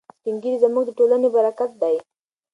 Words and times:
سپین 0.17 0.35
ږیري 0.41 0.57
زموږ 0.63 0.83
د 0.85 0.91
ټولنې 0.97 1.27
برکت 1.35 1.71
دی. 1.81 1.95